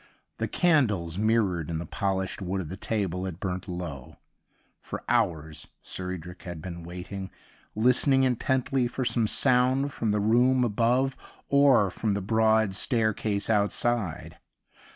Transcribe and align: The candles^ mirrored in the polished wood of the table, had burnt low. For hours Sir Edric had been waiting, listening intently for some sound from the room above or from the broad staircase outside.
The 0.37 0.47
candles^ 0.47 1.19
mirrored 1.19 1.69
in 1.69 1.77
the 1.77 1.85
polished 1.85 2.41
wood 2.41 2.59
of 2.59 2.69
the 2.69 2.75
table, 2.75 3.25
had 3.25 3.39
burnt 3.39 3.67
low. 3.67 4.15
For 4.81 5.03
hours 5.07 5.67
Sir 5.83 6.11
Edric 6.13 6.41
had 6.41 6.59
been 6.59 6.81
waiting, 6.81 7.29
listening 7.75 8.23
intently 8.23 8.87
for 8.87 9.05
some 9.05 9.27
sound 9.27 9.93
from 9.93 10.09
the 10.09 10.19
room 10.19 10.63
above 10.63 11.15
or 11.49 11.91
from 11.91 12.15
the 12.15 12.21
broad 12.23 12.73
staircase 12.73 13.47
outside. 13.47 14.39